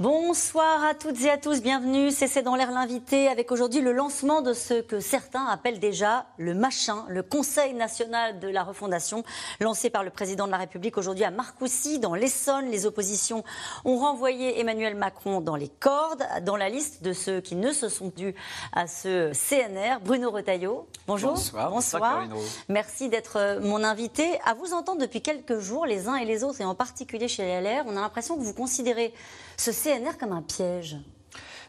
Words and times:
Bonsoir 0.00 0.84
à 0.84 0.94
toutes 0.94 1.20
et 1.22 1.30
à 1.30 1.38
tous, 1.38 1.60
bienvenue. 1.60 2.12
C'est 2.12 2.42
dans 2.42 2.54
l'air 2.54 2.70
l'invité 2.70 3.26
avec 3.26 3.50
aujourd'hui 3.50 3.80
le 3.80 3.90
lancement 3.90 4.42
de 4.42 4.52
ce 4.52 4.80
que 4.80 5.00
certains 5.00 5.44
appellent 5.46 5.80
déjà 5.80 6.26
le 6.36 6.54
machin, 6.54 7.04
le 7.08 7.24
Conseil 7.24 7.74
national 7.74 8.38
de 8.38 8.46
la 8.46 8.62
refondation, 8.62 9.24
lancé 9.58 9.90
par 9.90 10.04
le 10.04 10.10
président 10.10 10.46
de 10.46 10.52
la 10.52 10.58
République 10.58 10.96
aujourd'hui 10.98 11.24
à 11.24 11.32
Marcoussis, 11.32 11.98
dans 11.98 12.14
l'Essonne. 12.14 12.70
Les 12.70 12.86
oppositions 12.86 13.42
ont 13.84 13.98
renvoyé 13.98 14.60
Emmanuel 14.60 14.94
Macron 14.94 15.40
dans 15.40 15.56
les 15.56 15.66
cordes, 15.66 16.22
dans 16.44 16.56
la 16.56 16.68
liste 16.68 17.02
de 17.02 17.12
ceux 17.12 17.40
qui 17.40 17.56
ne 17.56 17.72
se 17.72 17.88
sont 17.88 18.12
dus 18.16 18.36
à 18.72 18.86
ce 18.86 19.32
CNR. 19.32 19.98
Bruno 20.04 20.30
Retailleau, 20.30 20.86
bonjour. 21.08 21.32
Bonsoir. 21.32 21.70
Bonsoir. 21.72 22.24
Merci 22.68 23.08
d'être 23.08 23.58
mon 23.62 23.82
invité. 23.82 24.38
À 24.44 24.54
vous 24.54 24.74
entendre 24.74 25.00
depuis 25.00 25.22
quelques 25.22 25.58
jours, 25.58 25.86
les 25.86 26.06
uns 26.06 26.14
et 26.14 26.24
les 26.24 26.44
autres, 26.44 26.60
et 26.60 26.64
en 26.64 26.76
particulier 26.76 27.26
chez 27.26 27.42
les 27.42 27.60
LR, 27.60 27.82
on 27.86 27.96
a 27.96 28.00
l'impression 28.00 28.36
que 28.36 28.42
vous 28.42 28.54
considérez 28.54 29.12
ce 29.56 29.72
CNR 29.72 29.87
comme 30.18 30.32
un 30.32 30.42
piège 30.42 30.96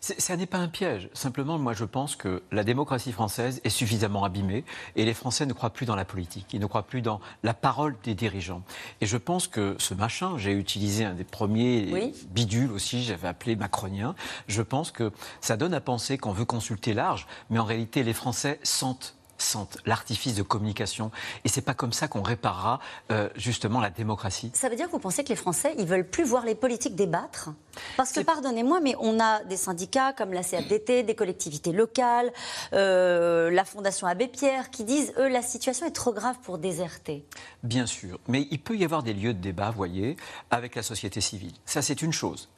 ça 0.02 0.38
n'est 0.38 0.46
pas 0.46 0.58
un 0.58 0.68
piège. 0.68 1.10
Simplement, 1.14 1.58
moi, 1.58 1.74
je 1.74 1.84
pense 1.84 2.16
que 2.16 2.42
la 2.52 2.64
démocratie 2.64 3.12
française 3.12 3.62
est 3.64 3.70
suffisamment 3.70 4.24
abîmée 4.24 4.64
et 4.96 5.06
les 5.06 5.14
Français 5.14 5.46
ne 5.46 5.54
croient 5.54 5.72
plus 5.72 5.86
dans 5.86 5.96
la 5.96 6.06
politique. 6.06 6.48
Ils 6.54 6.60
ne 6.60 6.66
croient 6.66 6.88
plus 6.88 7.02
dans 7.02 7.20
la 7.44 7.54
parole 7.54 7.96
des 8.04 8.16
dirigeants. 8.16 8.64
Et 9.02 9.06
je 9.06 9.18
pense 9.18 9.48
que 9.48 9.76
ce 9.78 9.94
machin, 9.94 10.38
j'ai 10.38 10.54
utilisé 10.54 11.06
un 11.06 11.14
des 11.14 11.24
premiers 11.24 12.14
bidules 12.30 12.72
aussi, 12.72 13.04
j'avais 13.04 13.28
appelé 13.28 13.56
macronien. 13.56 14.16
Je 14.48 14.62
pense 14.62 14.92
que 14.92 15.12
ça 15.42 15.58
donne 15.58 15.74
à 15.74 15.82
penser 15.82 16.18
qu'on 16.18 16.32
veut 16.32 16.46
consulter 16.46 16.94
large, 16.94 17.28
mais 17.50 17.60
en 17.60 17.66
réalité, 17.66 18.04
les 18.04 18.14
Français 18.14 18.60
sentent 18.64 19.16
sentent 19.42 19.78
l'artifice 19.86 20.36
de 20.36 20.44
communication. 20.44 21.12
Et 21.44 21.50
c'est 21.50 21.62
pas 21.62 21.74
comme 21.74 21.94
ça 21.94 22.08
qu'on 22.08 22.22
réparera 22.22 22.80
euh, 23.12 23.30
justement 23.36 23.80
la 23.80 23.90
démocratie. 23.90 24.52
Ça 24.54 24.70
veut 24.70 24.76
dire 24.76 24.88
que 24.88 24.92
vous 24.92 25.00
pensez 25.00 25.24
que 25.24 25.30
les 25.30 25.36
Français, 25.36 25.74
ils 25.78 25.86
veulent 25.86 26.08
plus 26.08 26.24
voir 26.24 26.46
les 26.46 26.56
politiques 26.56 26.96
débattre? 26.96 27.50
Parce 27.98 28.12
que, 28.12 28.20
pardonnez-moi, 28.22 28.80
mais 28.82 28.96
on 29.00 29.20
a 29.20 29.44
des 29.44 29.58
syndicats 29.58 30.14
comme 30.14 30.34
la 30.34 30.44
CFDT, 30.44 31.04
des 31.04 31.16
collectivités 31.16 31.72
locales, 31.72 32.32
euh, 32.74 33.50
la 33.52 33.66
Fondation 33.66 34.08
Abbé 34.08 34.28
Pierre, 34.28 34.70
qui 34.70 34.84
disent, 34.84 35.14
eux, 35.18 35.30
la 35.30 35.42
situation 35.42 35.86
est 35.86 35.92
trop 35.92 36.14
grave 36.14 36.38
pour 36.44 36.58
déserter. 36.58 37.26
Bien 37.64 37.86
sûr. 37.86 38.20
Mais 38.28 38.48
il 38.52 38.60
peut 38.60 38.76
y 38.76 38.84
avoir 38.84 39.04
des 39.04 39.14
lieux 39.14 39.34
de 39.34 39.40
débat, 39.40 39.72
voyez, 39.72 40.18
avec 40.52 40.76
la 40.76 40.84
société 40.84 41.22
civile. 41.22 41.54
Ça, 41.66 41.82
c'est 41.82 42.02
une 42.02 42.14
chose. 42.14 42.50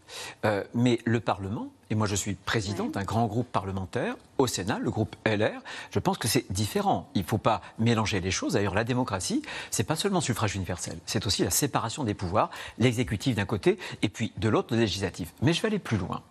Euh, 0.46 0.64
mais 0.74 1.00
le 1.06 1.20
Parlement, 1.20 1.68
et 1.90 1.96
moi 1.96 2.08
je 2.08 2.16
suis 2.16 2.36
président 2.36 2.88
d'un 2.88 3.04
grand 3.04 3.28
groupe 3.28 3.48
parlementaire 3.48 4.18
au 4.42 4.47
Sénat, 4.47 4.80
le 4.80 4.92
groupe 4.92 5.16
LR, 5.25 5.61
je 5.92 6.00
pense 6.00 6.17
que 6.17 6.28
c'est 6.28 6.52
différent. 6.52 7.09
Il 7.16 7.22
ne 7.22 7.28
faut 7.28 7.38
pas 7.38 7.61
mélanger 7.80 8.22
les 8.22 8.31
choses. 8.31 8.53
D'ailleurs, 8.53 8.73
la 8.73 8.84
démocratie, 8.84 9.42
c'est 9.70 9.84
pas 9.84 9.95
seulement 9.95 10.22
suffrage 10.22 10.56
universel, 10.56 10.97
c'est 11.06 11.25
aussi 11.25 11.44
la 11.44 11.50
séparation 11.50 12.03
des 12.03 12.14
pouvoirs, 12.14 12.50
l'exécutif 12.78 13.36
d'un 13.36 13.45
côté 13.45 13.78
et 14.02 14.09
puis 14.09 14.34
de 14.38 14.50
l'autre 14.50 14.73
le 14.73 14.81
législatif. 14.81 15.34
Mais 15.42 15.53
je 15.53 15.62
vais 15.62 15.67
aller 15.67 15.80
plus 15.80 15.97
loin. 15.97 16.22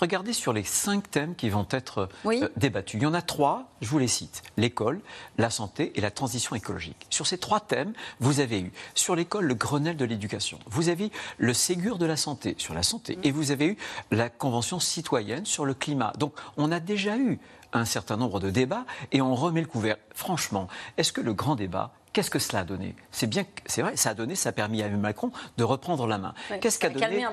Regardez 0.00 0.32
sur 0.32 0.52
les 0.52 0.62
cinq 0.62 1.10
thèmes 1.10 1.34
qui 1.34 1.48
vont 1.48 1.66
être 1.70 2.08
euh, 2.26 2.48
débattus. 2.56 3.00
Il 3.00 3.04
y 3.04 3.06
en 3.06 3.14
a 3.14 3.22
trois, 3.22 3.70
je 3.80 3.88
vous 3.88 3.98
les 3.98 4.08
cite. 4.08 4.42
L'école, 4.56 5.00
la 5.38 5.50
santé 5.50 5.92
et 5.94 6.00
la 6.00 6.10
transition 6.10 6.54
écologique. 6.54 7.06
Sur 7.10 7.26
ces 7.26 7.38
trois 7.38 7.60
thèmes, 7.60 7.92
vous 8.20 8.40
avez 8.40 8.60
eu 8.60 8.72
sur 8.94 9.16
l'école 9.16 9.46
le 9.46 9.54
Grenelle 9.54 9.96
de 9.96 10.04
l'éducation. 10.04 10.58
Vous 10.66 10.88
avez 10.88 11.06
eu 11.06 11.10
le 11.38 11.54
Ségur 11.54 11.98
de 11.98 12.06
la 12.06 12.16
santé 12.16 12.54
sur 12.58 12.74
la 12.74 12.82
santé. 12.82 13.18
Et 13.22 13.30
vous 13.30 13.50
avez 13.50 13.66
eu 13.66 13.76
la 14.10 14.28
Convention 14.28 14.80
citoyenne 14.80 15.46
sur 15.46 15.64
le 15.64 15.74
climat. 15.74 16.12
Donc 16.18 16.34
on 16.56 16.70
a 16.70 16.80
déjà 16.80 17.16
eu 17.16 17.38
un 17.72 17.84
certain 17.84 18.16
nombre 18.16 18.40
de 18.40 18.50
débats 18.50 18.84
et 19.12 19.20
on 19.20 19.34
remet 19.34 19.60
le 19.60 19.66
couvert. 19.66 19.96
Franchement, 20.14 20.68
est-ce 20.96 21.12
que 21.12 21.20
le 21.20 21.34
grand 21.34 21.56
débat 21.56 21.92
Qu'est-ce 22.14 22.30
que 22.30 22.38
cela 22.38 22.60
a 22.60 22.64
donné? 22.64 22.94
C'est 23.10 23.26
bien, 23.26 23.44
c'est 23.66 23.82
vrai, 23.82 23.96
ça 23.96 24.10
a 24.10 24.14
donné, 24.14 24.36
ça 24.36 24.50
a 24.50 24.52
permis 24.52 24.82
à 24.84 24.88
Macron 24.88 25.32
de 25.58 25.64
reprendre 25.64 26.06
la 26.06 26.16
main. 26.16 26.32
qu'est-ce 26.60 26.78
qu'a 26.78 26.88
donné, 26.88 27.26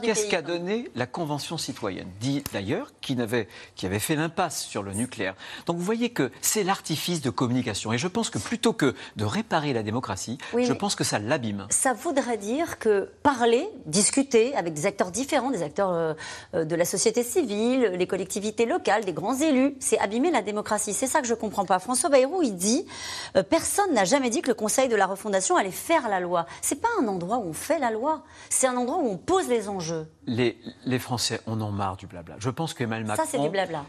qu'est-ce 0.00 0.28
qu'a 0.28 0.42
donné 0.42 0.88
la 0.94 1.06
Convention 1.06 1.58
citoyenne, 1.58 2.06
dit 2.20 2.44
d'ailleurs, 2.52 2.92
qui 3.00 3.20
avait, 3.20 3.48
qui 3.74 3.84
avait 3.84 3.98
fait 3.98 4.14
l'impasse 4.14 4.62
sur 4.62 4.84
le 4.84 4.92
nucléaire. 4.92 5.34
Donc 5.66 5.76
vous 5.76 5.82
voyez 5.82 6.10
que 6.10 6.30
c'est 6.40 6.62
l'artifice 6.62 7.20
de 7.20 7.30
communication. 7.30 7.92
Et 7.92 7.98
je 7.98 8.06
pense 8.06 8.30
que 8.30 8.38
plutôt 8.38 8.72
que 8.72 8.94
de 9.16 9.24
réparer 9.24 9.72
la 9.72 9.82
démocratie, 9.82 10.38
je 10.56 10.72
pense 10.72 10.94
que 10.94 11.02
ça 11.02 11.18
l'abîme. 11.18 11.66
Ça 11.70 11.92
voudrait 11.92 12.38
dire 12.38 12.78
que 12.78 13.10
parler, 13.24 13.68
discuter 13.86 14.54
avec 14.54 14.72
des 14.72 14.86
acteurs 14.86 15.10
différents, 15.10 15.50
des 15.50 15.64
acteurs 15.64 15.90
euh, 15.92 16.14
euh, 16.54 16.64
de 16.64 16.76
la 16.76 16.84
société 16.84 17.24
civile, 17.24 17.92
les 17.98 18.06
collectivités 18.06 18.66
locales, 18.66 19.04
des 19.04 19.12
grands 19.12 19.36
élus, 19.36 19.74
c'est 19.80 19.98
abîmer 19.98 20.30
la 20.30 20.42
démocratie. 20.42 20.94
C'est 20.94 21.08
ça 21.08 21.20
que 21.20 21.26
je 21.26 21.34
ne 21.34 21.38
comprends 21.38 21.64
pas. 21.64 21.80
François 21.80 22.08
Bayrou, 22.08 22.42
il 22.42 22.54
dit 22.54 22.86
euh, 23.36 23.42
personne 23.42 23.92
n'a 23.94 24.04
jamais 24.04 24.27
dit 24.30 24.42
que 24.42 24.48
le 24.48 24.54
Conseil 24.54 24.88
de 24.88 24.96
la 24.96 25.06
refondation 25.06 25.56
allait 25.56 25.70
faire 25.70 26.08
la 26.08 26.20
loi. 26.20 26.46
C'est 26.62 26.80
pas 26.80 26.88
un 27.00 27.08
endroit 27.08 27.38
où 27.38 27.48
on 27.48 27.52
fait 27.52 27.78
la 27.78 27.90
loi, 27.90 28.22
c'est 28.50 28.66
un 28.66 28.76
endroit 28.76 28.98
où 28.98 29.08
on 29.08 29.16
pose 29.16 29.48
les 29.48 29.68
enjeux. 29.68 30.08
Les, 30.26 30.58
les 30.84 30.98
Français 30.98 31.40
en 31.46 31.60
ont 31.60 31.72
marre 31.72 31.96
du 31.96 32.06
blabla. 32.06 32.36
Je 32.38 32.50
pense 32.50 32.74
qu'Emmanuel 32.74 33.06
Macron. 33.06 33.24
Ça, 33.24 33.30
c'est 33.30 33.38
du 33.38 33.50
blabla. 33.50 33.84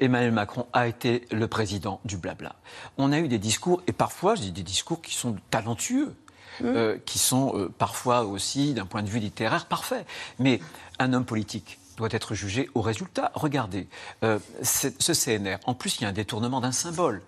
Emmanuel 0.00 0.32
Macron 0.32 0.66
a 0.72 0.86
été 0.86 1.26
le 1.32 1.48
président 1.48 2.00
du 2.04 2.16
blabla. 2.16 2.54
On 2.98 3.12
a 3.12 3.18
eu 3.18 3.28
des 3.28 3.38
discours, 3.38 3.82
et 3.86 3.92
parfois, 3.92 4.34
je 4.36 4.42
dis 4.42 4.52
des 4.52 4.62
discours 4.62 5.02
qui 5.02 5.14
sont 5.14 5.36
talentueux. 5.50 6.14
Mmh. 6.60 6.64
Euh, 6.64 6.96
qui 7.04 7.18
sont 7.18 7.52
euh, 7.54 7.68
parfois 7.68 8.24
aussi, 8.24 8.72
d'un 8.72 8.86
point 8.86 9.02
de 9.02 9.10
vue 9.10 9.18
littéraire, 9.18 9.66
parfaits. 9.66 10.06
Mais 10.38 10.58
un 10.98 11.12
homme 11.12 11.26
politique 11.26 11.78
doit 11.98 12.08
être 12.12 12.34
jugé 12.34 12.70
au 12.74 12.80
résultat. 12.80 13.30
Regardez, 13.34 13.88
euh, 14.24 14.38
ce 14.62 15.12
CNR, 15.12 15.58
en 15.66 15.74
plus, 15.74 15.98
il 15.98 16.02
y 16.02 16.04
a 16.06 16.08
un 16.08 16.12
détournement 16.12 16.62
d'un 16.62 16.72
symbole. 16.72 17.20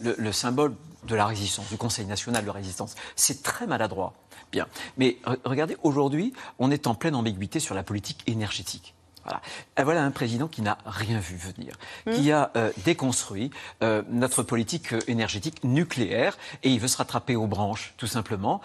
Le, 0.00 0.14
le, 0.16 0.32
symbole 0.32 0.74
de 1.06 1.14
la 1.14 1.26
résistance, 1.26 1.68
du 1.68 1.76
Conseil 1.76 2.06
national 2.06 2.44
de 2.44 2.50
résistance. 2.50 2.94
C'est 3.16 3.42
très 3.42 3.66
maladroit. 3.66 4.14
Bien. 4.52 4.66
Mais 4.96 5.18
regardez, 5.44 5.76
aujourd'hui, 5.82 6.32
on 6.58 6.70
est 6.70 6.86
en 6.86 6.94
pleine 6.94 7.14
ambiguïté 7.14 7.58
sur 7.58 7.74
la 7.74 7.82
politique 7.82 8.22
énergétique. 8.26 8.94
Voilà. 9.24 9.40
voilà. 9.84 10.02
un 10.02 10.10
président 10.10 10.48
qui 10.48 10.62
n'a 10.62 10.78
rien 10.84 11.18
vu 11.18 11.36
venir, 11.36 11.74
hmm. 12.06 12.12
qui 12.12 12.32
a 12.32 12.50
euh, 12.56 12.72
déconstruit 12.84 13.50
euh, 13.82 14.02
notre 14.10 14.42
politique 14.42 14.92
euh, 14.92 15.00
énergétique 15.06 15.62
nucléaire 15.62 16.36
et 16.62 16.70
il 16.70 16.80
veut 16.80 16.88
se 16.88 16.96
rattraper 16.96 17.36
aux 17.36 17.46
branches, 17.46 17.94
tout 17.96 18.06
simplement, 18.06 18.60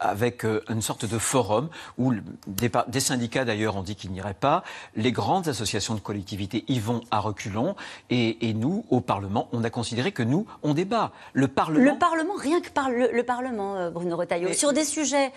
avec 0.00 0.44
une 0.68 0.82
sorte 0.82 1.04
de 1.04 1.18
forum 1.18 1.68
où 1.98 2.12
des, 2.46 2.70
des 2.88 3.00
syndicats 3.00 3.44
d'ailleurs 3.44 3.76
ont 3.76 3.82
dit 3.82 3.96
qu'ils 3.96 4.10
n'iraient 4.10 4.34
pas, 4.34 4.62
les 4.96 5.12
grandes 5.12 5.48
associations 5.48 5.94
de 5.94 6.00
collectivités 6.00 6.64
y 6.68 6.78
vont 6.78 7.00
à 7.10 7.20
reculons 7.20 7.76
et, 8.10 8.48
et, 8.48 8.54
nous, 8.54 8.84
au 8.90 9.00
Parlement, 9.00 9.48
on 9.52 9.64
a 9.64 9.70
considéré 9.70 10.12
que 10.12 10.22
nous, 10.22 10.46
on 10.62 10.74
débat. 10.74 11.12
Le 11.32 11.48
Parlement. 11.48 11.92
Le 11.92 11.98
Parlement, 11.98 12.34
rien 12.36 12.60
que 12.60 12.70
par 12.70 12.90
le, 12.90 13.22
Parlement, 13.22 13.90
Bruno 13.90 14.16
Retailleau, 14.16 14.52
sur 14.52 14.72
des 14.72 14.84
sujets 14.84 15.32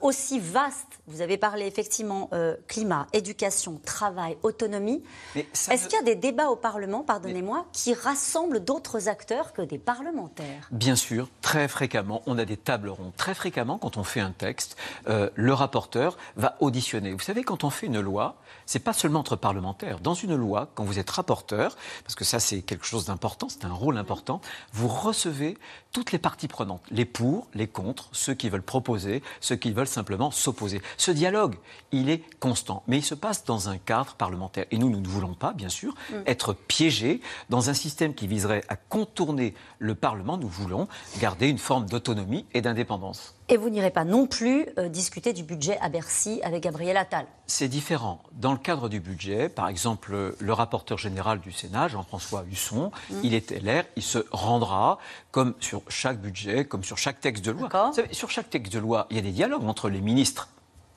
aussi 0.00 0.38
vastes, 0.38 1.00
vous 1.06 1.20
avez 1.20 1.36
parlé 1.36 1.66
effectivement 1.66 2.30
climat, 2.66 3.06
éducation 3.12 3.63
travail, 3.82 4.36
autonomie. 4.42 5.02
Est-ce 5.34 5.88
qu'il 5.88 5.98
y 5.98 6.00
a 6.00 6.04
des 6.04 6.14
débats 6.14 6.48
au 6.48 6.56
Parlement, 6.56 7.02
pardonnez-moi, 7.02 7.66
qui 7.72 7.94
rassemblent 7.94 8.60
d'autres 8.60 9.08
acteurs 9.08 9.52
que 9.52 9.62
des 9.62 9.78
parlementaires? 9.78 10.68
Bien 10.70 10.96
sûr, 10.96 11.28
très 11.42 11.68
fréquemment, 11.68 12.22
on 12.26 12.38
a 12.38 12.44
des 12.44 12.56
tables 12.56 12.88
rondes. 12.88 13.14
Très 13.16 13.34
fréquemment, 13.34 13.78
quand 13.78 13.96
on 13.96 14.04
fait 14.04 14.20
un 14.20 14.32
texte, 14.32 14.76
euh, 15.08 15.30
le 15.34 15.52
rapporteur 15.52 16.16
va 16.36 16.56
auditionner. 16.60 17.12
Vous 17.12 17.20
savez, 17.20 17.42
quand 17.42 17.64
on 17.64 17.70
fait 17.70 17.86
une 17.86 18.00
loi, 18.00 18.36
c'est 18.66 18.78
pas 18.78 18.92
seulement 18.92 19.20
entre 19.20 19.36
parlementaires. 19.36 20.00
Dans 20.00 20.14
une 20.14 20.36
loi, 20.36 20.70
quand 20.74 20.84
vous 20.84 20.98
êtes 20.98 21.10
rapporteur, 21.10 21.76
parce 22.02 22.14
que 22.14 22.24
ça 22.24 22.40
c'est 22.40 22.62
quelque 22.62 22.86
chose 22.86 23.06
d'important, 23.06 23.48
c'est 23.48 23.64
un 23.64 23.72
rôle 23.72 23.98
important, 23.98 24.40
vous 24.72 24.88
recevez 24.88 25.56
toutes 25.92 26.12
les 26.12 26.18
parties 26.18 26.48
prenantes, 26.48 26.82
les 26.90 27.04
pour, 27.04 27.46
les 27.54 27.68
contre, 27.68 28.08
ceux 28.12 28.34
qui 28.34 28.48
veulent 28.48 28.62
proposer, 28.62 29.22
ceux 29.40 29.56
qui 29.56 29.72
veulent 29.72 29.86
simplement 29.86 30.30
s'opposer. 30.30 30.82
Ce 30.96 31.10
dialogue, 31.10 31.56
il 31.92 32.10
est 32.10 32.22
constant, 32.40 32.82
mais 32.86 32.98
il 32.98 33.04
se 33.04 33.14
passe 33.14 33.44
dans 33.44 33.53
un 33.68 33.78
cadre 33.78 34.14
parlementaire. 34.14 34.66
Et 34.70 34.78
nous, 34.78 34.90
nous 34.90 35.00
ne 35.00 35.08
voulons 35.08 35.34
pas, 35.34 35.52
bien 35.52 35.68
sûr, 35.68 35.94
mm. 36.10 36.14
être 36.26 36.52
piégés 36.52 37.20
dans 37.50 37.70
un 37.70 37.74
système 37.74 38.14
qui 38.14 38.26
viserait 38.26 38.64
à 38.68 38.76
contourner 38.76 39.54
le 39.78 39.94
Parlement. 39.94 40.36
Nous 40.36 40.48
voulons 40.48 40.88
garder 41.20 41.48
une 41.48 41.58
forme 41.58 41.86
d'autonomie 41.86 42.46
et 42.54 42.60
d'indépendance. 42.60 43.34
Et 43.50 43.58
vous 43.58 43.68
n'irez 43.68 43.90
pas 43.90 44.04
non 44.04 44.26
plus 44.26 44.66
euh, 44.78 44.88
discuter 44.88 45.34
du 45.34 45.42
budget 45.42 45.78
à 45.80 45.90
Bercy 45.90 46.40
avec 46.42 46.62
Gabriel 46.62 46.96
Attal 46.96 47.26
C'est 47.46 47.68
différent. 47.68 48.22
Dans 48.32 48.52
le 48.52 48.58
cadre 48.58 48.88
du 48.88 49.00
budget, 49.00 49.50
par 49.50 49.68
exemple, 49.68 50.34
le 50.38 50.52
rapporteur 50.52 50.96
général 50.96 51.40
du 51.40 51.52
Sénat, 51.52 51.88
Jean-François 51.88 52.44
Husson, 52.50 52.90
mmh. 53.10 53.14
il 53.22 53.34
est 53.34 53.50
LR, 53.50 53.84
il 53.96 54.02
se 54.02 54.18
rendra, 54.30 54.98
comme 55.30 55.54
sur 55.60 55.82
chaque 55.88 56.20
budget, 56.20 56.64
comme 56.64 56.84
sur 56.84 56.96
chaque 56.96 57.20
texte 57.20 57.44
de 57.44 57.50
loi. 57.50 57.68
sur 58.12 58.30
chaque 58.30 58.48
texte 58.48 58.72
de 58.72 58.78
loi, 58.78 59.06
il 59.10 59.16
y 59.16 59.18
a 59.18 59.22
des 59.22 59.32
dialogues 59.32 59.64
entre 59.64 59.90
les 59.90 60.00
ministres 60.00 60.48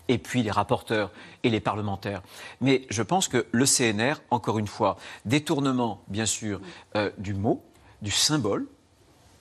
et 0.07 0.17
puis 0.17 0.43
les 0.43 0.51
rapporteurs 0.51 1.11
et 1.43 1.49
les 1.49 1.59
parlementaires. 1.59 2.21
Mais 2.61 2.85
je 2.89 3.01
pense 3.01 3.27
que 3.27 3.45
le 3.51 3.65
CNR, 3.65 4.21
encore 4.31 4.59
une 4.59 4.67
fois, 4.67 4.97
détournement, 5.25 6.01
bien 6.07 6.25
sûr, 6.25 6.61
euh, 6.95 7.11
du 7.17 7.33
mot, 7.33 7.63
du 8.01 8.11
symbole, 8.11 8.67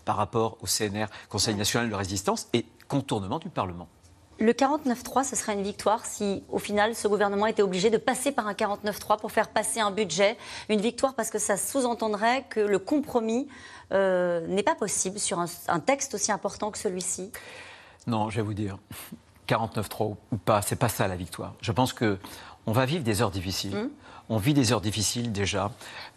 par 0.04 0.16
rapport 0.16 0.58
au 0.62 0.66
CNR, 0.66 1.06
Conseil 1.28 1.54
national 1.54 1.90
de 1.90 1.94
résistance, 1.94 2.48
et 2.52 2.64
contournement 2.88 3.38
du 3.38 3.48
Parlement. 3.48 3.88
Le 4.38 4.52
49-3, 4.52 5.24
ce 5.24 5.34
serait 5.34 5.54
une 5.54 5.62
victoire 5.62 6.04
si, 6.04 6.44
au 6.50 6.58
final, 6.58 6.94
ce 6.94 7.08
gouvernement 7.08 7.46
était 7.46 7.62
obligé 7.62 7.88
de 7.88 7.96
passer 7.96 8.32
par 8.32 8.46
un 8.46 8.52
49-3 8.52 9.18
pour 9.18 9.32
faire 9.32 9.48
passer 9.48 9.80
un 9.80 9.90
budget. 9.90 10.36
Une 10.68 10.80
victoire 10.80 11.14
parce 11.14 11.30
que 11.30 11.38
ça 11.38 11.56
sous-entendrait 11.56 12.44
que 12.50 12.60
le 12.60 12.78
compromis 12.78 13.48
euh, 13.92 14.46
n'est 14.46 14.62
pas 14.62 14.74
possible 14.74 15.18
sur 15.18 15.38
un, 15.40 15.80
texte 15.80 16.14
aussi 16.14 16.32
important 16.32 16.70
que 16.70 16.76
celui-ci. 16.76 17.32
Non, 18.06 18.28
je 18.28 18.36
vais 18.36 18.42
vous 18.42 18.54
dire, 18.54 18.78
49-3 19.48 20.16
ou 20.32 20.36
pas, 20.36 20.62
c'est 20.62 20.76
pas 20.76 20.88
ça 20.88 21.08
la 21.08 21.16
victoire. 21.16 21.54
Je 21.60 21.72
pense 21.72 21.92
que 21.92 22.18
on 22.66 22.72
va 22.72 22.84
vivre 22.84 23.04
des 23.04 23.22
heures 23.22 23.30
difficiles. 23.30 23.76
Hum. 23.76 23.90
On 24.28 24.38
vit 24.38 24.54
des 24.54 24.72
heures 24.72 24.80
difficiles 24.80 25.30
déjà 25.30 25.70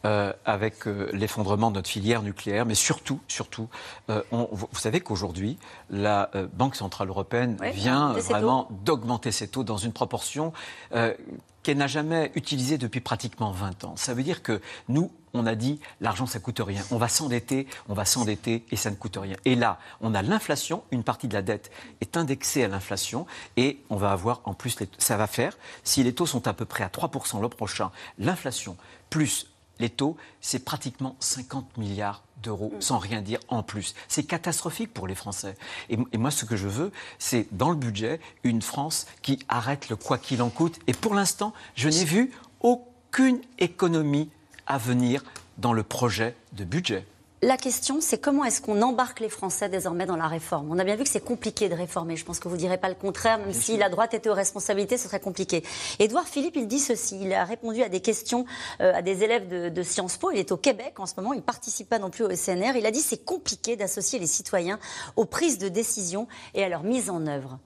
euh, 0.04 0.34
avec 0.44 0.88
euh, 0.88 1.10
l'effondrement 1.14 1.70
de 1.70 1.76
notre 1.76 1.90
filière 1.90 2.24
nucléaire, 2.24 2.66
mais 2.66 2.74
surtout, 2.74 3.20
surtout, 3.28 3.68
euh, 4.10 4.24
vous 4.32 4.68
savez 4.74 5.00
qu'aujourd'hui, 5.00 5.60
la 5.92 6.32
Banque 6.54 6.76
centrale 6.76 7.10
européenne 7.10 7.58
vient 7.74 8.14
vraiment 8.14 8.68
d'augmenter 8.84 9.32
ses 9.32 9.48
taux 9.48 9.64
dans 9.64 9.78
une 9.78 9.94
proportion 9.94 10.54
qu'elle 10.92 11.78
n'a 11.78 11.88
jamais 11.88 12.32
utilisée 12.36 12.78
depuis 12.78 13.02
pratiquement 13.02 13.52
20 13.52 13.84
ans. 13.84 13.96
Ça 13.96 14.14
veut 14.14 14.24
dire 14.24 14.42
que 14.42 14.62
nous, 14.88 15.12
on 15.34 15.46
a 15.46 15.56
dit 15.56 15.80
l'argent 16.02 16.26
ça 16.26 16.40
coûte 16.40 16.62
rien. 16.64 16.84
On 16.92 16.98
va 16.98 17.08
s'endetter, 17.08 17.68
on 17.88 17.94
va 17.94 18.06
s'endetter 18.06 18.66
et 18.72 18.76
ça 18.76 18.90
ne 18.90 18.96
coûte 18.96 19.18
rien. 19.18 19.36
Et 19.46 19.56
là, 19.56 19.80
on 20.02 20.14
a 20.14 20.22
l'inflation, 20.22 20.84
une 20.92 21.04
partie 21.04 21.28
de 21.28 21.34
la 21.34 21.42
dette 21.42 21.72
est 22.02 22.18
indexée 22.18 22.64
à 22.64 22.68
l'inflation 22.68 23.26
et 23.58 23.80
on 23.90 23.96
va 23.96 24.12
avoir 24.12 24.42
en 24.46 24.54
plus, 24.54 24.78
ça 24.98 25.18
va 25.18 25.28
faire, 25.28 25.58
si 25.84 26.04
les 26.04 26.14
taux 26.14 26.26
sont 26.26 26.48
à 26.48 26.54
peu 26.54 26.66
près 26.66 26.84
à 26.84 26.88
3% 26.88 27.42
l'an 27.42 27.50
prochain, 27.50 27.92
l'inflation 28.18 28.78
plus 29.10 29.48
les 29.80 29.90
taux, 29.90 30.18
c'est 30.42 30.64
pratiquement 30.66 31.16
50 31.20 31.78
milliards 31.78 32.24
d'euros, 32.44 32.74
mm. 32.76 32.82
sans 32.82 32.98
rien 32.98 33.22
dire 33.22 33.40
en 33.48 33.64
plus. 33.64 33.96
C'est 34.08 34.24
catastrophique 34.24 34.94
pour 34.94 35.08
les 35.08 35.16
Français. 35.16 35.56
Et, 35.90 35.98
et, 36.12 36.18
moi, 36.18 36.32
ce 36.32 36.46
que 36.46 36.56
je 36.56 36.68
veux, 36.68 36.92
c'est 37.18 37.48
dans 37.52 37.70
le 37.70 37.76
budget, 37.76 38.20
une 38.44 38.62
France 38.62 39.08
qui 39.22 39.40
arrête 39.48 39.90
le 39.90 39.96
quoi 39.96 40.18
qu'il 40.18 40.42
en 40.42 40.50
coûte. 40.50 40.80
Et 40.88 40.94
pour 40.94 41.16
l'instant, 41.16 41.54
je 41.76 41.90
n'ai 41.90 42.06
vu 42.06 42.32
aucune 42.62 43.40
économie 43.58 44.30
à 44.70 44.78
venir 44.78 45.24
dans 45.58 45.74
le 45.74 45.84
projet 45.84 46.36
de 46.54 46.64
budget. 46.64 47.06
La 47.42 47.56
question, 47.56 48.02
c'est 48.02 48.18
comment 48.18 48.44
est-ce 48.44 48.62
qu'on 48.62 48.82
embarque 48.82 49.22
les 49.22 49.30
Français 49.30 49.70
désormais 49.70 50.06
dans 50.06 50.18
la 50.18 50.28
réforme? 50.28 50.70
On 50.72 50.78
a 50.78 50.84
bien 50.84 50.98
vu 50.98 51.04
que 51.04 51.10
c'est 51.10 51.24
compliqué 51.24 51.70
de 51.70 51.74
réformer. 51.74 52.18
Je 52.18 52.26
pense 52.26 52.38
que 52.38 52.50
vous 52.50 52.56
ne 52.56 52.60
direz 52.60 52.78
pas 52.78 52.90
le 52.90 52.96
contraire, 52.96 53.40
même 53.40 53.54
si 53.54 53.78
la 53.78 53.88
droite 53.88 54.14
était 54.14 54.30
aux 54.30 54.34
responsabilités, 54.34 54.98
ce 54.98 55.08
serait 55.08 55.22
compliqué. 55.22 55.64
Édouard 56.00 56.28
Philippe, 56.28 56.58
il 56.58 56.68
dit 56.68 56.80
ceci. 56.80 57.18
Il 57.22 57.34
a 57.34 57.46
répondu 57.46 57.82
à 57.82 57.88
des 57.88 58.02
questions 58.02 58.46
euh, 58.82 58.94
à 58.94 59.02
des 59.02 59.24
élèves 59.24 59.48
de, 59.48 59.70
de, 59.70 59.84
Sciences 59.84 60.18
Po. 60.18 60.32
Il 60.32 60.38
est 60.38 60.52
au 60.52 60.58
Québec 60.58 61.00
en 61.00 61.06
ce 61.06 61.14
moment. 61.16 61.32
Il 61.32 61.38
ne 61.38 61.42
participe 61.42 61.88
pas 61.88 61.98
non 61.98 62.10
plus 62.10 62.26
au 62.26 62.36
SNR. 62.36 62.76
Il 62.76 62.86
a 62.86 62.92
dit 62.92 63.00
c'est 63.00 63.24
compliqué 63.24 63.78
d'associer 63.78 64.20
les 64.20 64.28
citoyens 64.28 64.78
aux 65.16 65.26
prises 65.26 65.60
de 65.60 65.70
décision 65.70 66.28
et 66.56 66.64
à 66.66 66.68
leur 66.68 66.84
mise 66.84 67.10
en 67.10 67.26
œuvre. 67.26 67.58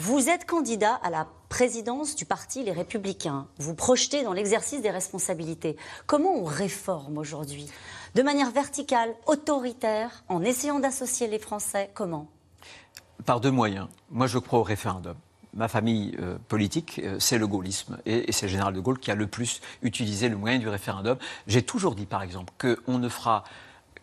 Vous 0.00 0.28
êtes 0.28 0.46
candidat 0.46 0.94
à 0.94 1.10
la 1.10 1.26
présidence 1.48 2.14
du 2.14 2.24
parti 2.24 2.62
Les 2.62 2.70
Républicains. 2.70 3.48
Vous 3.58 3.74
projetez 3.74 4.22
dans 4.22 4.32
l'exercice 4.32 4.80
des 4.80 4.90
responsabilités. 4.90 5.76
Comment 6.06 6.36
on 6.36 6.44
réforme 6.44 7.18
aujourd'hui? 7.18 7.66
De 8.14 8.22
manière 8.22 8.52
verticale, 8.52 9.12
autoritaire, 9.26 10.22
en 10.28 10.42
essayant 10.42 10.78
d'associer 10.78 11.26
les 11.26 11.40
Français 11.40 11.90
Comment? 11.94 12.28
Par 13.26 13.40
deux 13.40 13.50
moyens. 13.50 13.88
Moi, 14.10 14.28
je 14.28 14.38
crois 14.38 14.60
au 14.60 14.64
référendum 14.64 15.16
ma 15.54 15.66
famille 15.66 16.14
euh, 16.20 16.36
politique, 16.46 17.00
euh, 17.02 17.16
c'est 17.18 17.38
le 17.38 17.46
gaullisme. 17.46 17.98
Et, 18.06 18.28
et 18.28 18.32
c'est 18.32 18.46
le 18.46 18.52
général 18.52 18.74
de 18.74 18.80
Gaulle 18.80 18.98
qui 18.98 19.10
a 19.10 19.16
le 19.16 19.26
plus 19.26 19.60
utilisé 19.82 20.28
le 20.28 20.36
moyen 20.36 20.58
du 20.58 20.68
référendum. 20.68 21.16
J'ai 21.48 21.62
toujours 21.62 21.96
dit, 21.96 22.06
par 22.06 22.22
exemple, 22.22 22.52
qu'on 22.58 22.98
ne 22.98 23.08
fera 23.08 23.42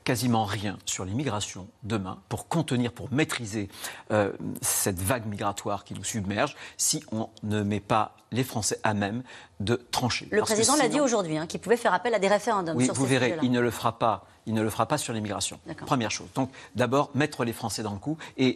quasiment 0.05 0.45
rien 0.45 0.77
sur 0.85 1.03
l'immigration 1.03 1.67
demain 1.83 2.19
pour 2.29 2.47
contenir, 2.47 2.93
pour 2.93 3.11
maîtriser 3.11 3.67
euh, 4.11 4.31
cette 4.61 5.01
vague 5.01 5.25
migratoire 5.25 5.83
qui 5.83 5.95
nous 5.95 6.03
submerge 6.03 6.55
si 6.77 7.03
on 7.11 7.29
ne 7.43 7.63
met 7.63 7.81
pas 7.81 8.15
les 8.31 8.43
Français 8.43 8.79
à 8.83 8.93
même 8.93 9.23
de 9.59 9.75
trancher. 9.91 10.27
Le 10.31 10.41
président 10.41 10.75
l'a 10.75 10.87
dit 10.87 10.99
aujourd'hui, 10.99 11.37
hein, 11.37 11.47
qu'il 11.47 11.59
pouvait 11.59 11.77
faire 11.77 11.93
appel 11.93 12.13
à 12.13 12.19
des 12.19 12.27
référendums. 12.27 12.77
Oui, 12.77 12.85
sur 12.85 12.93
vous 12.93 13.05
verrez, 13.05 13.37
il 13.41 13.51
ne 13.51 13.59
le 13.59 13.71
fera 13.71 13.97
pas. 13.97 14.25
Il 14.47 14.53
ne 14.53 14.61
le 14.61 14.69
fera 14.69 14.85
pas 14.85 14.99
sur 14.99 15.11
l'immigration. 15.11 15.59
Première 15.87 16.11
chose. 16.11 16.27
Donc, 16.35 16.51
d'abord, 16.75 17.09
mettre 17.15 17.43
les 17.43 17.53
Français 17.53 17.81
dans 17.81 17.93
le 17.93 17.97
coup 17.97 18.17
et 18.37 18.55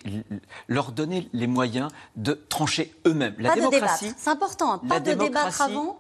leur 0.68 0.92
donner 0.92 1.28
les 1.34 1.48
moyens 1.48 1.90
de 2.16 2.34
trancher 2.34 2.94
eux-mêmes. 3.07 3.34
La 3.40 3.50
pas 3.50 3.56
démocratie. 3.56 4.13
C'est 4.16 4.30
important. 4.30 4.78
Pas 4.80 5.00
de 5.00 5.13
débattre 5.13 5.62
avant 5.62 5.99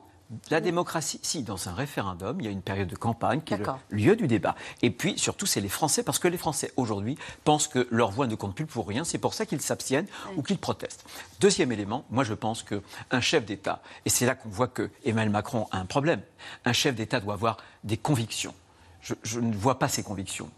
la 0.51 0.61
démocratie, 0.61 1.19
si, 1.23 1.43
dans 1.43 1.69
un 1.69 1.73
référendum, 1.73 2.39
il 2.39 2.45
y 2.45 2.47
a 2.47 2.51
une 2.51 2.61
période 2.61 2.87
de 2.87 2.95
campagne 2.95 3.41
qui 3.41 3.55
est 3.55 3.57
le 3.57 3.97
lieu 3.97 4.15
du 4.15 4.27
débat. 4.27 4.55
Et 4.81 4.91
puis, 4.91 5.17
surtout, 5.17 5.45
c'est 5.45 5.61
les 5.61 5.69
Français, 5.69 6.03
parce 6.03 6.19
que 6.19 6.27
les 6.27 6.37
Français, 6.37 6.71
aujourd'hui, 6.77 7.17
pensent 7.43 7.67
que 7.67 7.87
leur 7.89 8.11
voix 8.11 8.27
ne 8.27 8.35
compte 8.35 8.55
plus 8.55 8.65
pour 8.65 8.87
rien. 8.87 9.03
C'est 9.03 9.17
pour 9.17 9.33
ça 9.33 9.45
qu'ils 9.45 9.61
s'abstiennent 9.61 10.07
ou 10.37 10.43
qu'ils 10.43 10.59
protestent. 10.59 11.05
Deuxième 11.39 11.71
élément, 11.71 12.05
moi, 12.09 12.23
je 12.23 12.33
pense 12.33 12.63
qu'un 12.63 13.21
chef 13.21 13.45
d'État, 13.45 13.81
et 14.05 14.09
c'est 14.09 14.25
là 14.25 14.35
qu'on 14.35 14.49
voit 14.49 14.67
que 14.67 14.91
Emmanuel 15.03 15.31
Macron 15.31 15.67
a 15.71 15.79
un 15.79 15.85
problème, 15.85 16.21
un 16.65 16.73
chef 16.73 16.95
d'État 16.95 17.19
doit 17.19 17.33
avoir 17.33 17.57
des 17.83 17.97
convictions. 17.97 18.53
je 19.01 19.39
ne 19.39 19.55
vois 19.55 19.79
pas 19.79 19.87
ces 19.87 20.03
convictions. 20.03 20.51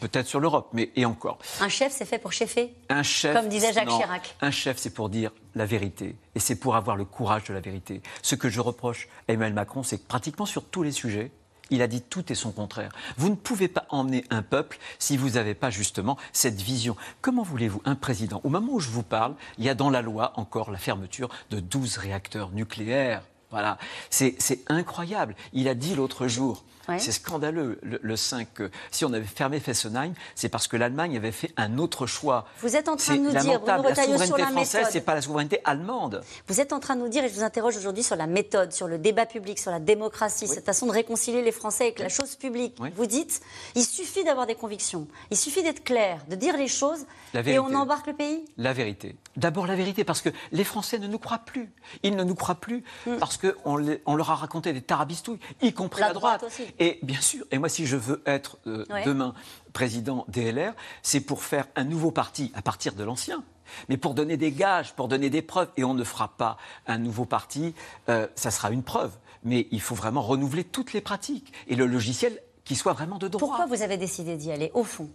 Peut-être 0.00 0.26
sur 0.26 0.40
l'Europe, 0.40 0.68
mais 0.72 0.90
et 0.96 1.04
encore. 1.04 1.38
Un 1.60 1.68
chef, 1.68 1.92
c'est 1.92 2.04
fait 2.04 2.18
pour 2.18 2.32
chefer 2.32 2.74
Un 2.88 3.02
chef. 3.02 3.34
Comme 3.34 3.48
disait 3.48 3.72
Jacques 3.72 3.88
Chirac. 3.88 4.36
Un 4.40 4.50
chef, 4.50 4.78
c'est 4.78 4.90
pour 4.90 5.08
dire 5.08 5.30
la 5.54 5.66
vérité. 5.66 6.16
Et 6.34 6.40
c'est 6.40 6.56
pour 6.56 6.76
avoir 6.76 6.96
le 6.96 7.04
courage 7.04 7.44
de 7.44 7.54
la 7.54 7.60
vérité. 7.60 8.02
Ce 8.22 8.34
que 8.34 8.48
je 8.48 8.60
reproche 8.60 9.08
à 9.28 9.32
Emmanuel 9.32 9.54
Macron, 9.54 9.82
c'est 9.82 9.98
que 9.98 10.06
pratiquement 10.06 10.46
sur 10.46 10.64
tous 10.64 10.82
les 10.82 10.92
sujets, 10.92 11.30
il 11.70 11.82
a 11.82 11.86
dit 11.86 12.02
tout 12.02 12.32
et 12.32 12.34
son 12.34 12.50
contraire. 12.50 12.92
Vous 13.16 13.28
ne 13.28 13.34
pouvez 13.34 13.68
pas 13.68 13.86
emmener 13.90 14.24
un 14.30 14.42
peuple 14.42 14.78
si 14.98 15.16
vous 15.16 15.30
n'avez 15.30 15.54
pas 15.54 15.70
justement 15.70 16.16
cette 16.32 16.60
vision. 16.60 16.96
Comment 17.20 17.42
voulez-vous 17.42 17.82
un 17.84 17.94
président 17.94 18.40
Au 18.44 18.48
moment 18.48 18.72
où 18.72 18.80
je 18.80 18.88
vous 18.90 19.02
parle, 19.02 19.34
il 19.58 19.64
y 19.64 19.68
a 19.68 19.74
dans 19.74 19.90
la 19.90 20.02
loi 20.02 20.32
encore 20.36 20.70
la 20.70 20.78
fermeture 20.78 21.28
de 21.50 21.60
12 21.60 21.98
réacteurs 21.98 22.50
nucléaires. 22.50 23.22
Voilà, 23.50 23.78
c'est 24.10 24.36
incroyable. 24.68 25.34
Il 25.52 25.68
a 25.68 25.74
dit 25.74 25.94
l'autre 25.94 26.28
jour, 26.28 26.64
c'est 26.96 27.12
scandaleux, 27.12 27.78
le, 27.82 28.16
5. 28.16 28.48
si 28.90 29.04
on 29.04 29.12
avait 29.12 29.24
fermé 29.24 29.60
Fessenheim, 29.60 30.14
c'est 30.34 30.48
parce 30.48 30.68
que 30.68 30.76
l'Allemagne 30.76 31.16
avait 31.16 31.32
fait 31.32 31.52
un 31.56 31.76
autre 31.78 32.06
choix. 32.06 32.46
Vous 32.60 32.76
êtes 32.76 32.88
en 32.88 32.96
train 32.96 33.16
de 33.16 33.20
nous 33.20 33.30
dire, 33.30 33.60
nous 33.60 33.66
la 33.66 33.94
souveraineté 33.94 34.26
sur 34.26 34.38
la 34.38 34.46
française, 34.46 34.86
c'est 34.90 35.02
pas 35.02 35.14
la 35.14 35.22
souveraineté 35.22 35.60
allemande. 35.64 36.22
Vous 36.46 36.60
êtes 36.60 36.72
en 36.72 36.80
train 36.80 36.96
de 36.96 37.02
nous 37.02 37.08
dire, 37.08 37.24
et 37.24 37.28
je 37.28 37.34
vous 37.34 37.42
interroge 37.42 37.76
aujourd'hui 37.76 38.02
sur 38.02 38.16
la 38.16 38.26
méthode, 38.26 38.72
sur 38.72 38.88
le 38.88 38.98
débat 38.98 39.26
public, 39.26 39.58
sur 39.58 39.70
la 39.70 39.80
démocratie, 39.80 40.48
cette 40.48 40.64
façon 40.64 40.86
de 40.86 40.92
réconcilier 40.92 41.42
les 41.42 41.52
Français 41.52 41.84
avec 41.84 41.98
la 41.98 42.08
chose 42.08 42.36
publique. 42.36 42.78
Vous 42.96 43.06
dites, 43.06 43.40
il 43.74 43.84
suffit 43.84 44.24
d'avoir 44.24 44.46
des 44.46 44.54
convictions, 44.54 45.06
il 45.30 45.36
suffit 45.36 45.62
d'être 45.62 45.84
clair, 45.84 46.20
de 46.28 46.36
dire 46.36 46.56
les 46.56 46.68
choses, 46.68 47.04
et 47.34 47.58
on 47.58 47.74
embarque 47.74 48.06
le 48.06 48.14
pays 48.14 48.44
La 48.56 48.72
vérité. 48.72 49.16
D'abord 49.36 49.66
la 49.66 49.76
vérité, 49.76 50.04
parce 50.04 50.22
que 50.22 50.30
les 50.52 50.64
Français 50.64 50.98
ne 50.98 51.06
nous 51.06 51.18
croient 51.18 51.38
plus. 51.38 51.70
Ils 52.02 52.16
ne 52.16 52.24
nous 52.24 52.34
croient 52.34 52.54
plus 52.54 52.82
hmm. 53.06 53.16
parce 53.18 53.36
qu'on 53.38 53.98
on 54.06 54.16
leur 54.16 54.30
a 54.30 54.34
raconté 54.34 54.72
des 54.72 54.82
tarabistouilles, 54.82 55.38
y 55.62 55.72
compris 55.72 56.00
la 56.00 56.12
droite. 56.12 56.42
aussi. 56.44 56.64
Et 56.78 56.98
bien 57.02 57.20
sûr, 57.20 57.44
et 57.50 57.58
moi 57.58 57.68
si 57.68 57.86
je 57.86 57.96
veux 57.96 58.22
être 58.26 58.58
euh, 58.66 58.84
demain 59.04 59.34
président 59.72 60.24
DLR, 60.28 60.72
c'est 61.02 61.20
pour 61.20 61.42
faire 61.42 61.66
un 61.76 61.84
nouveau 61.84 62.10
parti 62.10 62.52
à 62.54 62.62
partir 62.62 62.94
de 62.94 63.04
l'ancien. 63.04 63.42
Mais 63.88 63.96
pour 63.96 64.14
donner 64.14 64.36
des 64.36 64.52
gages, 64.52 64.94
pour 64.94 65.08
donner 65.08 65.30
des 65.30 65.42
preuves, 65.42 65.68
et 65.76 65.84
on 65.84 65.94
ne 65.94 66.04
fera 66.04 66.28
pas 66.28 66.56
un 66.86 66.98
nouveau 66.98 67.26
parti, 67.26 67.74
euh, 68.08 68.26
ça 68.34 68.50
sera 68.50 68.70
une 68.70 68.82
preuve. 68.82 69.12
Mais 69.44 69.68
il 69.70 69.80
faut 69.80 69.94
vraiment 69.94 70.22
renouveler 70.22 70.64
toutes 70.64 70.92
les 70.92 71.00
pratiques 71.00 71.52
et 71.68 71.76
le 71.76 71.86
logiciel 71.86 72.40
qui 72.64 72.76
soit 72.76 72.92
vraiment 72.92 73.18
de 73.18 73.28
droit. 73.28 73.48
Pourquoi 73.48 73.66
vous 73.66 73.82
avez 73.82 73.96
décidé 73.96 74.36
d'y 74.36 74.50
aller, 74.52 74.70
au 74.74 74.84
fond? 74.84 75.08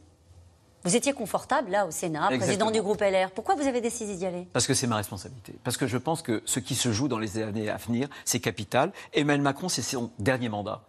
Vous 0.84 0.96
étiez 0.96 1.14
confortable 1.14 1.72
là 1.72 1.86
au 1.86 1.92
Sénat, 1.92 2.30
président 2.38 2.72
du 2.72 2.82
groupe 2.82 3.02
LR. 3.02 3.32
Pourquoi 3.32 3.56
vous 3.56 3.68
avez 3.68 3.82
décidé 3.82 4.16
d'y 4.16 4.26
aller? 4.26 4.48
Parce 4.52 4.68
que 4.68 4.74
c'est 4.74 4.88
ma 4.88 4.98
responsabilité. 4.98 5.56
Parce 5.64 5.78
que 5.78 5.88
je 5.88 5.98
pense 5.98 6.22
que 6.22 6.42
ce 6.46 6.60
qui 6.60 6.76
se 6.76 6.92
joue 6.92 7.08
dans 7.08 7.20
les 7.20 7.42
années 7.42 7.70
à 7.70 7.78
venir, 7.78 8.10
c'est 8.26 8.40
capital. 8.40 8.92
Emmanuel 9.14 9.42
Macron, 9.42 9.70
c'est 9.70 9.82
son 9.82 10.12
dernier 10.20 10.50
mandat. 10.50 10.84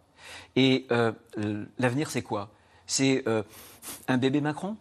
Et 0.56 0.86
euh, 0.90 1.12
l'avenir, 1.78 2.10
c'est 2.10 2.22
quoi? 2.22 2.50
C'est 2.86 3.22
euh, 3.28 3.42
un 4.08 4.18
bébé 4.18 4.40
Macron? 4.40 4.76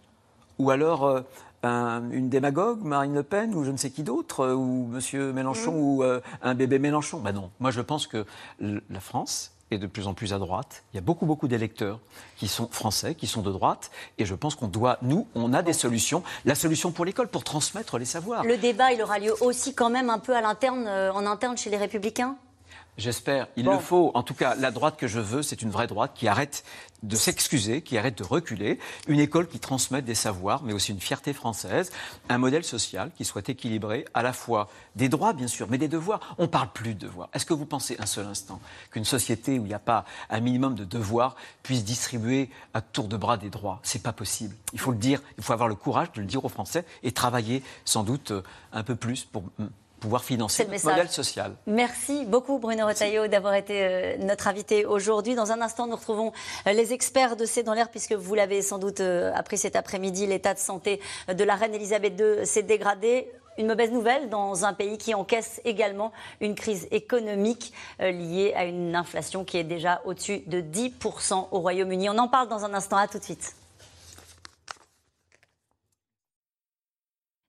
Ou 0.59 0.71
alors 0.71 1.05
euh, 1.05 1.21
une 1.63 2.29
démagogue, 2.29 2.83
Marine 2.83 3.13
Le 3.13 3.23
Pen, 3.23 3.53
ou 3.55 3.63
je 3.63 3.71
ne 3.71 3.77
sais 3.77 3.89
qui 3.91 4.03
d'autre 4.03 4.53
Ou 4.53 4.91
M. 4.93 5.31
Mélenchon, 5.31 5.71
mmh. 5.73 5.81
ou 5.81 6.03
un 6.41 6.55
bébé 6.55 6.79
Mélenchon? 6.79 7.19
Ben 7.19 7.31
non. 7.31 7.51
Moi, 7.59 7.71
je 7.71 7.81
pense 7.81 8.07
que 8.07 8.25
la 8.59 8.99
France, 8.99 9.52
de 9.77 9.87
plus 9.87 10.07
en 10.07 10.13
plus 10.13 10.33
à 10.33 10.39
droite. 10.39 10.83
Il 10.93 10.97
y 10.97 10.99
a 10.99 11.01
beaucoup, 11.01 11.25
beaucoup 11.25 11.47
d'électeurs 11.47 11.99
qui 12.37 12.47
sont 12.47 12.67
français, 12.67 13.15
qui 13.15 13.27
sont 13.27 13.41
de 13.41 13.51
droite. 13.51 13.91
Et 14.17 14.25
je 14.25 14.35
pense 14.35 14.55
qu'on 14.55 14.67
doit, 14.67 14.97
nous, 15.01 15.27
on 15.35 15.53
a 15.53 15.61
des 15.61 15.73
solutions. 15.73 16.23
La 16.45 16.55
solution 16.55 16.91
pour 16.91 17.05
l'école, 17.05 17.27
pour 17.27 17.43
transmettre 17.43 17.97
les 17.97 18.05
savoirs. 18.05 18.43
Le 18.43 18.57
débat, 18.57 18.91
il 18.91 19.01
aura 19.01 19.19
lieu 19.19 19.33
aussi 19.41 19.73
quand 19.73 19.89
même 19.89 20.09
un 20.09 20.19
peu 20.19 20.35
à 20.35 20.41
euh, 20.41 21.11
en 21.11 21.25
interne 21.25 21.57
chez 21.57 21.69
les 21.69 21.77
Républicains? 21.77 22.35
J'espère. 22.97 23.47
Il 23.55 23.65
le 23.65 23.79
faut. 23.79 24.11
En 24.13 24.21
tout 24.21 24.35
cas, 24.35 24.53
la 24.55 24.69
droite 24.69 24.97
que 24.97 25.07
je 25.07 25.19
veux, 25.19 25.41
c'est 25.41 25.61
une 25.63 25.71
vraie 25.71 25.87
droite 25.87 26.11
qui 26.13 26.27
arrête 26.27 26.63
de 27.01 27.15
s'excuser, 27.15 27.81
qui 27.81 27.97
arrête 27.97 28.17
de 28.17 28.23
reculer, 28.23 28.79
une 29.07 29.19
école 29.19 29.47
qui 29.47 29.59
transmette 29.59 30.05
des 30.05 30.15
savoirs, 30.15 30.63
mais 30.63 30.73
aussi 30.73 30.91
une 30.91 31.01
fierté 31.01 31.33
française, 31.33 31.91
un 32.29 32.37
modèle 32.37 32.63
social 32.63 33.11
qui 33.17 33.25
soit 33.25 33.49
équilibré, 33.49 34.05
à 34.13 34.21
la 34.21 34.31
fois 34.31 34.69
des 34.95 35.09
droits, 35.09 35.33
bien 35.33 35.47
sûr, 35.47 35.67
mais 35.69 35.77
des 35.77 35.87
devoirs. 35.87 36.35
On 36.37 36.43
ne 36.43 36.47
parle 36.47 36.69
plus 36.71 36.93
de 36.93 36.99
devoirs. 36.99 37.29
Est-ce 37.33 37.45
que 37.45 37.53
vous 37.53 37.65
pensez 37.65 37.97
un 37.99 38.05
seul 38.05 38.25
instant 38.25 38.61
qu'une 38.91 39.05
société 39.05 39.59
où 39.59 39.65
il 39.65 39.69
n'y 39.69 39.73
a 39.73 39.79
pas 39.79 40.05
un 40.29 40.39
minimum 40.39 40.75
de 40.75 40.85
devoirs 40.85 41.35
puisse 41.61 41.83
distribuer 41.83 42.49
à 42.73 42.81
tour 42.81 43.07
de 43.07 43.17
bras 43.17 43.37
des 43.37 43.49
droits? 43.49 43.79
C'est 43.83 44.03
pas 44.03 44.13
possible. 44.13 44.55
Il 44.71 44.79
faut 44.79 44.91
le 44.91 44.97
dire, 44.97 45.21
il 45.37 45.43
faut 45.43 45.53
avoir 45.53 45.67
le 45.67 45.75
courage 45.75 46.11
de 46.13 46.21
le 46.21 46.27
dire 46.27 46.45
aux 46.45 46.49
Français 46.49 46.85
et 47.01 47.11
travailler 47.11 47.63
sans 47.85 48.03
doute 48.03 48.31
euh, 48.31 48.43
un 48.71 48.83
peu 48.83 48.95
plus 48.95 49.25
pour 49.25 49.43
pouvoir 50.03 50.25
financer 50.25 50.65
le 50.65 50.83
modèle 50.83 51.07
social. 51.07 51.53
Merci 51.65 52.25
beaucoup 52.25 52.59
Bruno 52.59 52.85
Retailleau 52.85 53.27
d'avoir 53.27 53.53
été 53.53 53.85
euh, 53.85 54.17
notre 54.19 54.49
invité 54.49 54.85
aujourd'hui. 54.85 55.33
Dans 55.33 55.53
un 55.53 55.61
instant, 55.61 55.87
nous 55.87 55.95
retrouvons 55.95 56.33
euh, 56.67 56.73
les 56.73 56.91
experts 56.91 57.37
de 57.37 57.45
C'est 57.45 57.63
dans 57.63 57.73
l'air, 57.73 57.89
puisque 57.89 58.11
vous 58.11 58.35
l'avez 58.35 58.61
sans 58.61 58.79
doute 58.79 58.99
euh, 58.99 59.31
appris 59.33 59.57
cet 59.57 59.77
après-midi, 59.77 60.27
l'état 60.27 60.53
de 60.53 60.59
santé 60.59 60.99
de 61.29 61.43
la 61.45 61.55
reine 61.55 61.73
Elisabeth 61.73 62.19
II 62.19 62.45
s'est 62.45 62.63
dégradé. 62.63 63.31
Une 63.57 63.67
mauvaise 63.67 63.91
nouvelle 63.91 64.27
dans 64.29 64.65
un 64.65 64.73
pays 64.73 64.97
qui 64.97 65.13
encaisse 65.13 65.61
également 65.63 66.11
une 66.41 66.55
crise 66.55 66.87
économique 66.91 67.71
liée 67.99 68.51
à 68.55 68.65
une 68.65 68.95
inflation 68.95 69.45
qui 69.45 69.57
est 69.57 69.63
déjà 69.63 70.01
au-dessus 70.05 70.41
de 70.47 70.59
10% 70.59 71.49
au 71.51 71.59
Royaume-Uni. 71.59 72.09
On 72.09 72.17
en 72.17 72.27
parle 72.27 72.49
dans 72.49 72.65
un 72.65 72.73
instant. 72.73 72.97
À 72.97 73.07
tout 73.07 73.19
de 73.19 73.23
suite. 73.23 73.53